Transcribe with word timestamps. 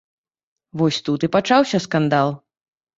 Вось 0.81 0.99
тут 1.11 1.27
і 1.29 1.31
пачаўся 1.37 1.85
скандал. 1.89 2.37